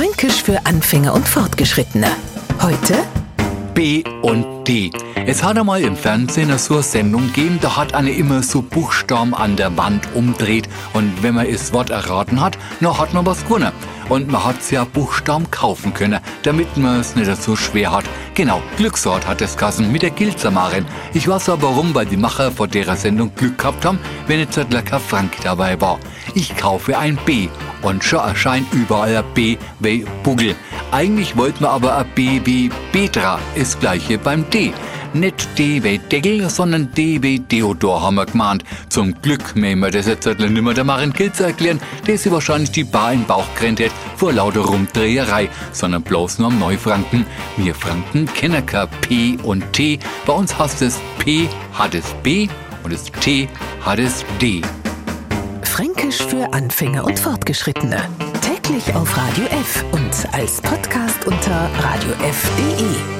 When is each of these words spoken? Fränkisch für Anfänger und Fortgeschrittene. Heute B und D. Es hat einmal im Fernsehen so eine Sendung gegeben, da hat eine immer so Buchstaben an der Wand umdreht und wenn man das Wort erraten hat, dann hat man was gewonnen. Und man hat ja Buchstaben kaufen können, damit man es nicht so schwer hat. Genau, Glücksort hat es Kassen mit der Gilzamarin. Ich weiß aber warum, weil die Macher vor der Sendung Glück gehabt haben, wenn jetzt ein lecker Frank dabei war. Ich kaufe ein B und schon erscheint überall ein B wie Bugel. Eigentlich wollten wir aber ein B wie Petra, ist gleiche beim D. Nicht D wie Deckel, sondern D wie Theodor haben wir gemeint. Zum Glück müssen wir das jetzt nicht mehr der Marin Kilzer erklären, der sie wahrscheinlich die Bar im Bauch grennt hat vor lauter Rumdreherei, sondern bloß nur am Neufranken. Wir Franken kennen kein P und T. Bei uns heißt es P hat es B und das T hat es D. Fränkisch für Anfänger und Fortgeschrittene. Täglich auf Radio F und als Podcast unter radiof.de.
Fränkisch 0.00 0.42
für 0.42 0.64
Anfänger 0.64 1.12
und 1.12 1.28
Fortgeschrittene. 1.28 2.06
Heute 2.62 2.94
B 3.74 4.02
und 4.22 4.64
D. 4.66 4.90
Es 5.26 5.42
hat 5.42 5.58
einmal 5.58 5.82
im 5.82 5.94
Fernsehen 5.94 6.56
so 6.56 6.76
eine 6.76 6.82
Sendung 6.82 7.26
gegeben, 7.26 7.58
da 7.60 7.76
hat 7.76 7.92
eine 7.92 8.10
immer 8.10 8.42
so 8.42 8.62
Buchstaben 8.62 9.34
an 9.34 9.56
der 9.56 9.76
Wand 9.76 10.08
umdreht 10.14 10.70
und 10.94 11.22
wenn 11.22 11.34
man 11.34 11.52
das 11.52 11.74
Wort 11.74 11.90
erraten 11.90 12.40
hat, 12.40 12.56
dann 12.80 12.96
hat 12.96 13.12
man 13.12 13.26
was 13.26 13.44
gewonnen. 13.44 13.72
Und 14.08 14.32
man 14.32 14.42
hat 14.42 14.70
ja 14.70 14.84
Buchstaben 14.84 15.50
kaufen 15.50 15.92
können, 15.92 16.20
damit 16.44 16.78
man 16.78 17.00
es 17.00 17.14
nicht 17.14 17.42
so 17.42 17.54
schwer 17.54 17.92
hat. 17.92 18.06
Genau, 18.34 18.62
Glücksort 18.78 19.26
hat 19.26 19.42
es 19.42 19.54
Kassen 19.54 19.92
mit 19.92 20.00
der 20.00 20.12
Gilzamarin. 20.12 20.86
Ich 21.12 21.28
weiß 21.28 21.50
aber 21.50 21.64
warum, 21.64 21.94
weil 21.94 22.06
die 22.06 22.16
Macher 22.16 22.50
vor 22.50 22.68
der 22.68 22.96
Sendung 22.96 23.34
Glück 23.34 23.58
gehabt 23.58 23.84
haben, 23.84 23.98
wenn 24.28 24.38
jetzt 24.38 24.58
ein 24.58 24.70
lecker 24.70 24.98
Frank 24.98 25.32
dabei 25.42 25.78
war. 25.78 25.98
Ich 26.34 26.56
kaufe 26.56 26.96
ein 26.96 27.18
B 27.26 27.50
und 27.82 28.04
schon 28.04 28.20
erscheint 28.20 28.66
überall 28.72 29.16
ein 29.16 29.24
B 29.34 29.56
wie 29.78 30.04
Bugel. 30.22 30.54
Eigentlich 30.92 31.36
wollten 31.36 31.60
wir 31.60 31.70
aber 31.70 31.98
ein 31.98 32.06
B 32.14 32.40
wie 32.44 32.70
Petra, 32.92 33.38
ist 33.54 33.80
gleiche 33.80 34.18
beim 34.18 34.48
D. 34.50 34.72
Nicht 35.12 35.58
D 35.58 35.82
wie 35.82 35.98
Deckel, 35.98 36.48
sondern 36.48 36.92
D 36.92 37.20
wie 37.20 37.40
Theodor 37.40 38.00
haben 38.00 38.14
wir 38.14 38.26
gemeint. 38.26 38.64
Zum 38.88 39.20
Glück 39.20 39.56
müssen 39.56 39.80
wir 39.80 39.90
das 39.90 40.06
jetzt 40.06 40.26
nicht 40.26 40.40
mehr 40.40 40.74
der 40.74 40.84
Marin 40.84 41.12
Kilzer 41.12 41.46
erklären, 41.46 41.80
der 42.06 42.16
sie 42.16 42.30
wahrscheinlich 42.30 42.70
die 42.70 42.84
Bar 42.84 43.12
im 43.12 43.24
Bauch 43.24 43.46
grennt 43.56 43.80
hat 43.80 43.90
vor 44.16 44.32
lauter 44.32 44.60
Rumdreherei, 44.60 45.48
sondern 45.72 46.02
bloß 46.02 46.38
nur 46.38 46.48
am 46.48 46.60
Neufranken. 46.60 47.26
Wir 47.56 47.74
Franken 47.74 48.26
kennen 48.34 48.64
kein 48.64 48.88
P 49.00 49.36
und 49.42 49.72
T. 49.72 49.98
Bei 50.26 50.32
uns 50.32 50.56
heißt 50.56 50.82
es 50.82 51.00
P 51.18 51.48
hat 51.72 51.94
es 51.94 52.14
B 52.22 52.48
und 52.84 52.92
das 52.92 53.04
T 53.04 53.48
hat 53.84 53.98
es 53.98 54.24
D. 54.40 54.62
Fränkisch 55.70 56.18
für 56.18 56.52
Anfänger 56.52 57.04
und 57.04 57.18
Fortgeschrittene. 57.18 57.96
Täglich 58.42 58.92
auf 58.94 59.16
Radio 59.16 59.44
F 59.46 59.84
und 59.92 60.34
als 60.34 60.60
Podcast 60.60 61.24
unter 61.26 61.70
radiof.de. 61.78 63.19